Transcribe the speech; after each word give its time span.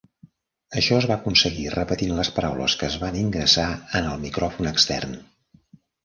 Això 0.79 0.95
es 1.01 1.05
va 1.09 1.17
aconseguir 1.19 1.65
repetint 1.73 2.13
les 2.19 2.31
paraules 2.37 2.75
que 2.81 2.87
es 2.91 2.95
van 3.03 3.17
ingressar 3.23 3.67
en 3.99 4.07
el 4.13 4.23
micròfon 4.25 4.71
extern. 4.71 5.13